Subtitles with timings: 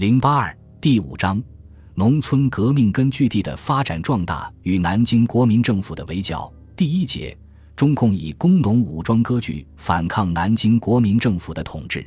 [0.00, 1.42] 零八二第五章，
[1.94, 6.50] 农村革命根据地的发展壮大与南京国民政府的围剿。
[6.74, 7.36] 第一节，
[7.76, 12.02] 中共以工农武装割据反抗南京国民政府的统治。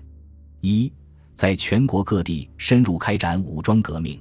[0.61, 0.91] 一，
[1.35, 4.19] 在全国各地深入开展武装革命。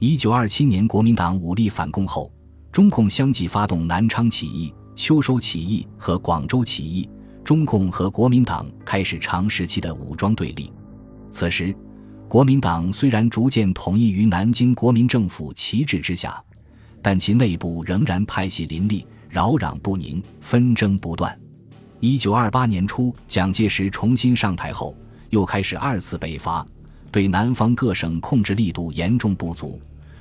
[0.00, 2.30] 一九二七年国民党武力反攻后，
[2.70, 7.08] 中共相继发动南昌起义、秋收起义和广州起义，
[7.42, 10.70] 中共和国民党开始长时期的武装对立。
[11.30, 11.74] 此时。
[12.28, 16.38] 国民党虽然逐渐统一于南京国民政府旗帜之下，
[17.00, 21.34] 但其内部仍然派系林立、扰攘不宁、纷争不断。
[22.00, 24.94] 一九二八年初，蒋介石重新上台后，
[25.30, 26.66] 又开始二次北伐，
[27.10, 29.80] 对南方各省控制力度严重不足，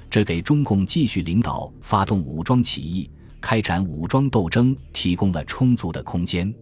[0.09, 3.09] 这给中共继续领导发动武装起义、
[3.41, 6.55] 开展武装斗争提供了充足的空间。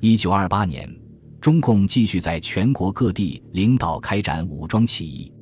[0.00, 1.01] 一九二八年。
[1.42, 5.32] 中共继续在全国各地领导开展武装起义。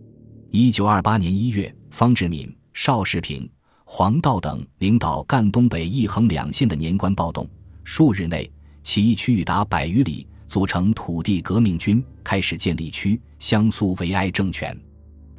[0.50, 3.46] 一九二八年一月，方志敏、邵世平、
[3.84, 7.46] 黄道等领导赣东北一横两线的年关暴动，
[7.84, 8.50] 数日内
[8.82, 14.74] 起义区域达百余里，组成土地革命军，开始建立区乡苏维埃政权。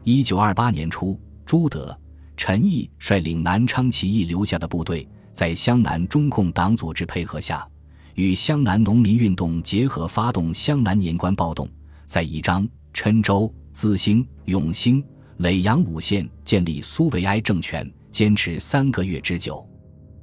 [0.03, 1.99] 一九二八年初，朱德、
[2.37, 7.67] 陈毅率领南昌起义留下的部队，在湘南中共党组织配合下。
[8.15, 11.67] 与湘南农民运动结合，发动湘南年关暴动，
[12.05, 15.03] 在宜章、郴州、资兴、永兴、
[15.39, 19.67] 耒阳五县建立苏维埃政权，坚持三个月之久。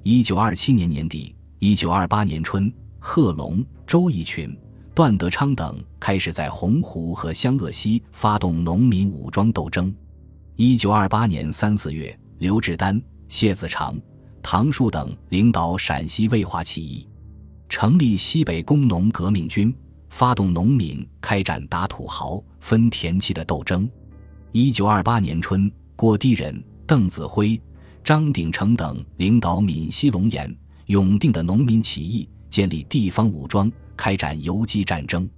[0.02, 4.56] 一九二七年年底，一九二八年春，贺龙、周逸群、
[4.94, 9.94] 段德昌等开始在洪湖和湘鄂西发动农民武装斗争。
[10.56, 13.98] 一九二八年三四月，刘志丹、谢子长、
[14.42, 17.07] 唐树等领导陕西渭华起义。
[17.80, 19.72] 成立西北工农革命军，
[20.10, 23.88] 发动农民开展打土豪、分田契的斗争。
[24.50, 27.56] 一九二八年春，郭堤人、邓子恢、
[28.02, 30.52] 张鼎丞等领导闽西龙岩、
[30.86, 35.30] 永定的农民起义，建立地方武装，开展游击战争。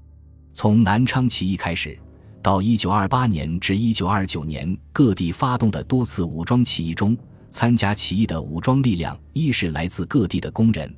[0.54, 1.94] 从南昌起义开始，
[2.40, 7.14] 到一九二八年至一九二九年各地发动的多次武装起义中，
[7.50, 10.90] 参加起义的武装力量，一是来自各地的工人。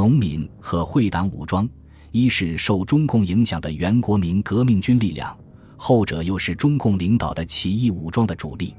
[0.00, 1.68] 农民和会党武装，
[2.10, 5.36] 一是受中共影响的原国民革命军力量，
[5.76, 8.74] 后者又是中共领导的起义武装的主力，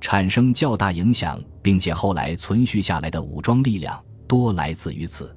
[0.00, 5.36] 产生较大影响，并且后来存续下来的武装力量多来自于此。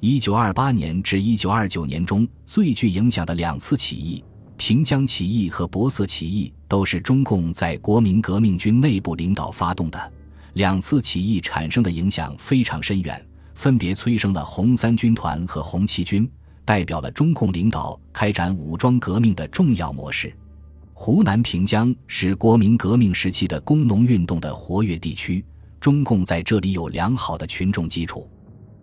[0.00, 4.22] 一九二八年至一九二九年中最具影响的两次起义——
[4.58, 10.12] 平江起义和博色起义，都是中共在国民革命军内部领导发动的。
[10.52, 13.27] 两次起义产生的影响非常深远。
[13.58, 16.30] 分别催生了红三军团和红七军，
[16.64, 20.32] 代表了中共领导开展武装革命的重要模式。
[20.94, 25.44] 湖南平江是国民革命时期的工农运动的活跃地区，
[25.80, 28.30] 中共在这里有良好的群众基础。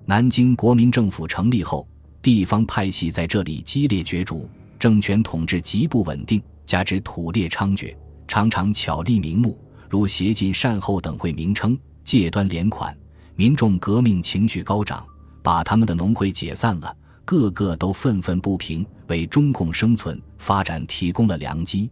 [0.04, 1.88] 南京国民政府成立后，
[2.22, 4.46] 地方派系在这里激烈角逐，
[4.78, 7.96] 政权统治极不稳定，加之土劣猖獗，
[8.28, 9.58] 常常巧立名目，
[9.90, 12.94] 如协进善后等会名称，借端敛款。
[13.38, 15.06] 民众革命情绪高涨，
[15.44, 21.92] 把他们的农会解散了，个个都愤愤不平，为中共生存发展提供了良机。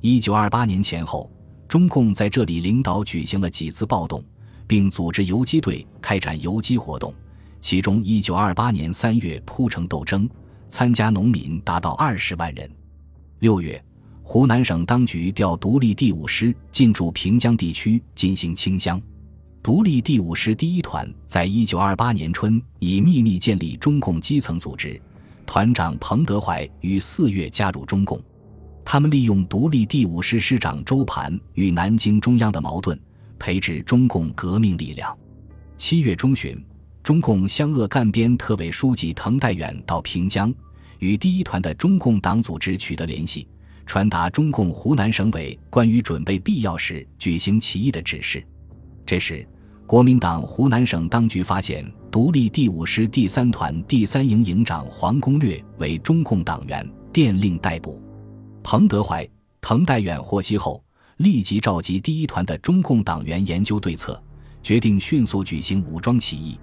[0.00, 1.28] 一九二八年前后，
[1.66, 4.22] 中共在这里领导举行了几次暴动，
[4.64, 7.12] 并组织游击队开展游击活动。
[7.60, 10.30] 其中，一九二八年三月铺城斗争，
[10.68, 12.70] 参加农民达到二十万人。
[13.40, 13.84] 六月，
[14.22, 19.02] 湖南省当局调独立第五师进驻平江地区进行清乡。
[19.66, 25.02] 独立第五师第一团在一九二八年春已秘密建立中共基层组织，
[25.44, 28.22] 团长彭德怀于四月加入中共。
[28.84, 32.96] 他们利用独立第五师师长周盘与南京中央的矛盾，
[33.40, 35.12] 培植中共革命力量。
[35.76, 36.64] 七月中旬，
[37.02, 40.54] 中共湘鄂赣边特委书记滕代远到平江，
[41.00, 43.48] 与第一团的中共党组织取得联系，
[43.84, 48.40] 传达中共湖南省委关于准备必要时举行起义的指示。
[49.04, 49.44] 这时。
[49.86, 58.02] 国民党湖南省当局发现独立第五师第三团第三营营长黄公略为中共党员，电令逮捕。
[58.64, 59.26] 彭德怀、
[59.60, 60.82] 滕代远获悉后，
[61.18, 64.20] 立即召集第一团的中共党员研究对策，
[64.60, 66.58] 决定迅速举行武装起义。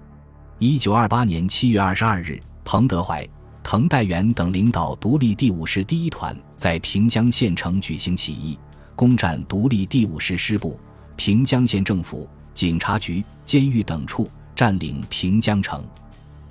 [0.58, 3.26] 一九二八年七月二十二日，彭德怀、
[3.62, 8.58] 滕代远等领导独立第五师第一团在平江县城举行起义，
[8.94, 10.78] 攻占独立第五师师部、
[11.16, 12.28] 平江县政府。
[12.54, 15.84] 警察局、监狱等处占领平江城。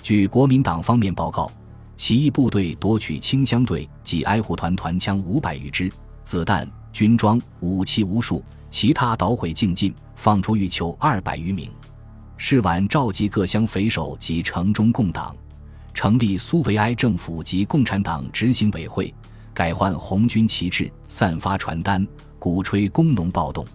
[0.01, 1.50] 据国民党方面报告，
[1.95, 5.89] 起义部队夺取清乡队及挨护团团枪五百余支，
[6.23, 11.71] 子弹、军装、武器无数，其他捣毁净尽，放出欲囚二百余名。
[12.35, 15.33] 事晚召集各乡匪首及城中共党，
[15.94, 19.13] 成立苏维埃政府及共产党执行委会，
[19.53, 22.05] 改换红军旗帜，散发传单，
[22.38, 23.65] 鼓吹工农暴动。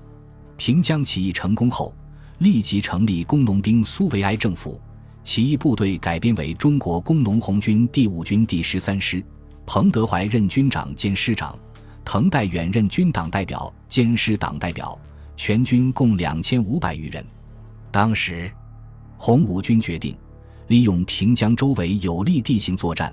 [0.59, 1.95] 平江起义成功后，
[2.39, 4.81] 立即成立工农兵苏维埃政府。
[5.25, 9.23] 起义部队改编为中国工农红军第五军第十三师，
[9.67, 11.59] 彭德怀任军长兼师长，
[12.05, 14.99] 滕代远任军党代表兼师党代表，
[15.37, 17.23] 全军共两千五百余人。
[17.91, 18.51] 当时，
[19.19, 20.17] 红五军决定
[20.69, 23.13] 利用平江周围有利地形作战，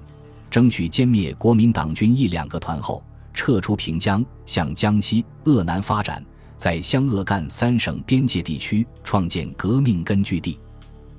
[0.50, 6.24] 争取歼灭国民党军一两个团后，撤出平江，向江西鄂南发展，
[6.58, 10.60] 在湘鄂赣三省边界地区创建革命根据地。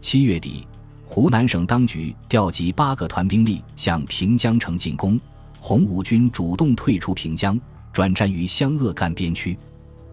[0.01, 0.67] 七月底。
[1.09, 5.19] 湖南省当局调集八个团兵力向平江城进攻，
[5.61, 7.57] 红五军主动退出平江，
[7.93, 9.57] 转战于湘鄂赣边区。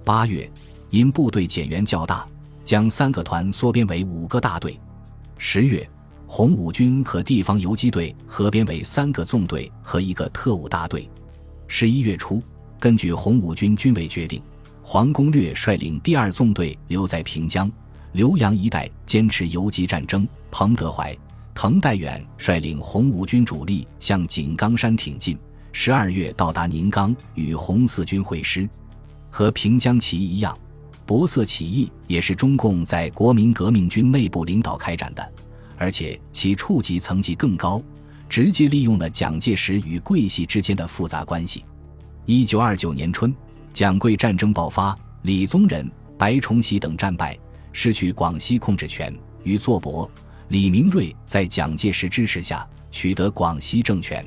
[0.06, 0.48] 八月，
[0.92, 2.28] 因部队减员较大，
[2.64, 4.80] 将三个团缩编为五个大队。
[5.40, 5.90] 十月，
[6.28, 11.10] 红五军和地方游击队合编为三个纵队和一个特务大队。
[11.68, 12.40] 十一月初，
[12.80, 14.40] 根据红五军军委决定，
[14.86, 17.72] 黄公略率领第二纵队留在平江。
[18.14, 21.18] 浏阳一带坚持游击战争，彭德怀、
[21.56, 25.36] 滕代远率领红五军主力向井冈山挺进。
[25.72, 28.70] 十二月到达宁冈，与红四军会师。
[29.32, 30.56] 和平江起义一样，
[31.08, 35.34] 博色起义也是中共在国民革命军内部领导开展的，
[35.78, 37.82] 而且其处级层级更高，
[38.30, 41.66] 直接利用了蒋介石与桂系之间的复杂关系。
[42.28, 43.34] 一九二九年春，
[43.74, 47.36] 蒋桂战争爆发，李宗仁、白崇禧等战败。
[47.72, 49.12] 失去广西控制权，
[49.42, 50.08] 于作伯、
[50.50, 54.24] 李明瑞在蒋介石支持下取得广西政权。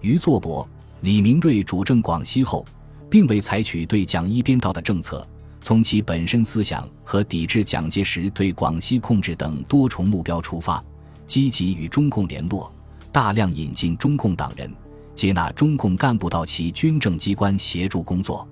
[0.00, 0.68] 于作伯、
[1.02, 2.66] 李明瑞主政广西后，
[3.08, 5.24] 并未采取对蒋一边倒的政策，
[5.60, 10.82] 从其本身思想和抵制蒋介石对广西控制等多重目标出发，
[11.24, 12.74] 积极与中共联络，
[13.12, 14.68] 大量引进中共党人，
[15.14, 18.48] 接纳中共干部到其军政机关协助工作。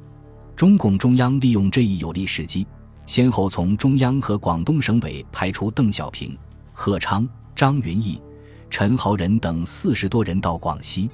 [0.61, 2.67] 中共中央利用这一有利时机。
[3.07, 6.37] 先后从中央和广东省委派出邓小平、
[6.75, 7.27] 贺昌、
[7.57, 8.21] 张云逸、
[8.69, 11.09] 陈豪仁等四十多人到广西，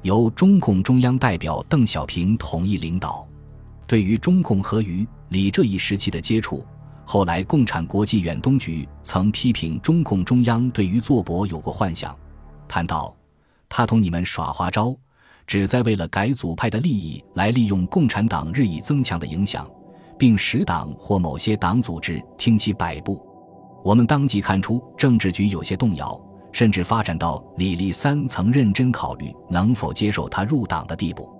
[0.00, 3.28] 由中共中央代表邓小平统一领导。
[3.86, 6.64] 对于中共和于李这一时期的接触，
[7.04, 12.16] 后来共产国际远东局曾批评中共中央对于作伯有过幻想，
[12.66, 13.14] 谈到
[13.68, 14.96] 他同你们耍花招，
[15.48, 19.68] 只在为了改组派的利益来利用共产党日益增强的影响。
[20.18, 23.24] 并使党或某些党组织听其摆布，
[23.84, 31.32] 我们当即看出政治局有些动摇，甚至发展到李立三曾认真考虑能否接受他入党的地步。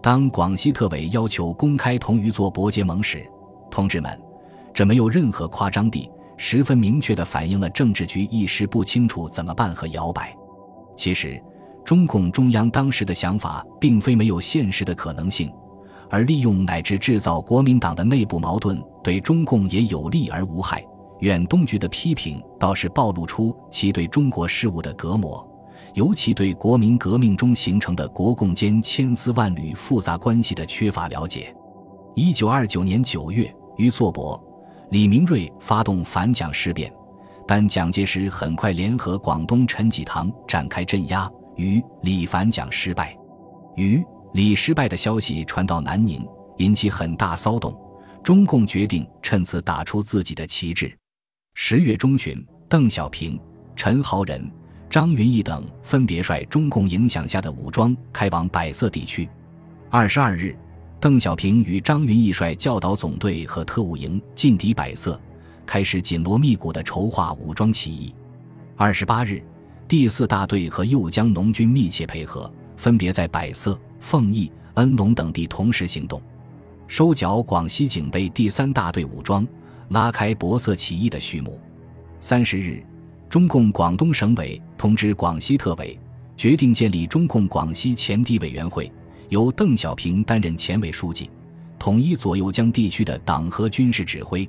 [0.00, 3.28] 当广西特委要求公开同于作伯结盟时，
[3.68, 4.16] 同志们，
[4.72, 10.32] 这没有任何夸张地，十分明确地反映了政治局一时不清楚怎么办和摇摆。
[10.96, 11.42] 其实，
[11.84, 15.52] 中共中央当时的想法并非没有现实的可能性。
[16.08, 20.84] 而利用乃至制造国民党的内部矛盾，对中共也有利而无害。
[21.20, 25.46] 远东局的批评倒是暴露出其对中国事务的隔膜，
[25.94, 31.54] 尤其对国民革命中形成的国共间千丝万缕复杂关系的缺乏了解。
[32.16, 34.42] 一九二九年九月，于作伯、
[34.90, 36.92] 李明瑞发动反蒋事变，
[37.46, 41.30] 但蒋介石很快联合广东陈济棠展开镇压，
[41.60, 43.14] 于李反蒋失败，
[43.76, 44.02] 于。
[44.32, 46.24] 李失败的消息传到南宁，
[46.58, 47.76] 引起很大骚动。
[48.22, 50.96] 中共决定趁此打出自己的旗帜。
[51.54, 53.38] 十月中旬，邓小平、
[53.74, 54.48] 陈豪仁、
[54.88, 59.28] 张云逸等分别率中共影响下的武装开往百色地区。
[59.90, 60.56] 二十二日，
[61.00, 65.20] 邓小平与张云逸率教导总队和特务营进抵百色，
[65.66, 68.14] 开始紧锣密鼓的筹划武装起义。
[68.76, 69.42] 二十八日，
[69.90, 73.76] 第四大队和右江农军密切配合，分别在百色。
[73.98, 76.22] 凤邑、恩龙等地同时行动，
[76.86, 79.44] 收缴广西警备第三大队武装，
[79.88, 81.58] 拉开博色起义的序幕。
[82.20, 82.80] 三十日，
[83.28, 85.98] 中共广东省委通知广西特委，
[86.36, 88.92] 决定建立中共广西前敌委员会，
[89.28, 91.28] 由邓小平担任前委书记，
[91.80, 94.48] 统一左右江地区的党和军事指挥。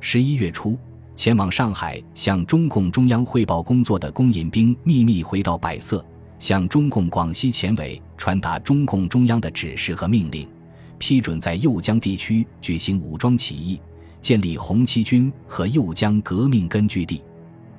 [0.00, 0.76] 十一月初，
[1.14, 6.04] 前往上海向中共中央汇报工作的龚引兵秘密回到百色。
[6.38, 10.44] 向中共广西前委传达中共中央的指示和命令，
[10.98, 13.80] 批准在右江地区举行武装起义，
[14.20, 17.22] 建立红七军和右江革命根据地。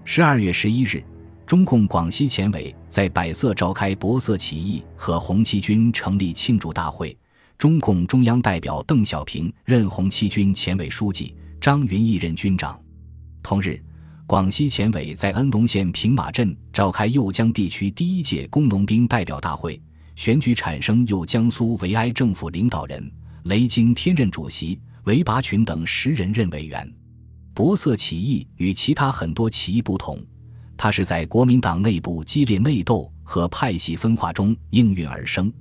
[0.05, 1.03] 十二月十一日，
[1.45, 7.17] 中共广西前委在百色召开博色起义和红七军成立庆祝大会，
[7.57, 12.79] 中共中央代表邓小平任红七军前委书记，张云逸任军长。
[13.43, 13.79] 同日，
[14.25, 19.79] 广西前委在恩龙县平马镇召开右江地区第一届工农兵代表大会，
[20.15, 23.11] 选举产生右江苏维埃政府领导人，
[23.43, 26.89] 雷惊天任主席，韦拔群等十人任委员。
[27.53, 30.17] 博色起义与其他很多起义不同，
[30.77, 35.51] 它是在国民党内部激烈内斗和派系分化中应运而生。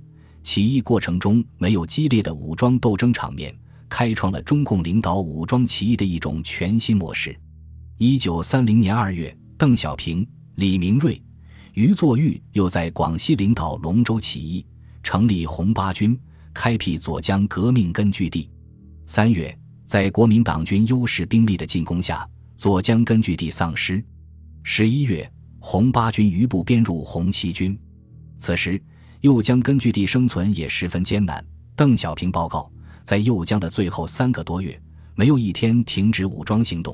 [0.41, 3.53] 起义过程中没有激烈的武装斗争场面，
[3.89, 7.37] 开创了中共领导武装起义的一种全新模式。
[7.97, 11.21] 一九三零年二月，邓小平、李明瑞、
[11.73, 14.65] 余作玉又在广西领导龙州起义，
[15.03, 16.19] 成立红八军，
[16.53, 18.49] 开辟左江革命根据地。
[19.05, 24.03] 三月，在国民党军优势兵力的进攻下，左江根据地丧失。
[24.63, 27.77] 十一月，红八军余部编入红七军。
[28.37, 28.81] 此时。
[29.21, 31.41] 右江根据地生存也十分艰难。
[31.77, 32.69] 邓小平报告，
[33.05, 34.77] 在右江的最后三个多月，
[35.15, 36.93] 没有一天停止武装行动，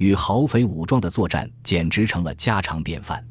[0.00, 3.22] 与豪匪武装的作战简直成了家常便饭。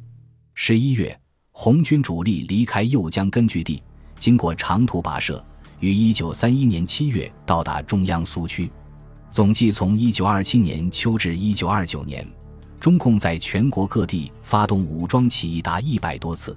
[0.53, 3.81] 十一月，红军主力离开右江根据地，
[4.19, 5.43] 经过长途跋涉，
[5.79, 8.69] 于一九三一年七月到达中央苏区。
[9.31, 12.23] 总计从一九二七年秋至一九二九年，
[12.79, 16.55] 中共在全国各地发动武装起义达一百多次。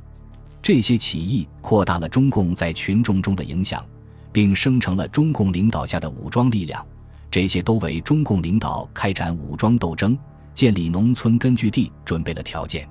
[0.61, 3.83] 这些起义扩大了中共在群众中的影响，
[4.31, 6.87] 并生成了中共领导下的武装力量。
[7.32, 10.16] 这些都为中共领导开展武装斗争、
[10.52, 12.86] 建立农村根据地准备了条件。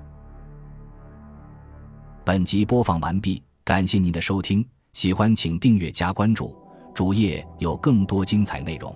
[2.24, 6.56] 本集播放完毕，感谢您的收听，喜欢请订阅加关注，
[6.92, 8.92] 主页有更多精彩内容。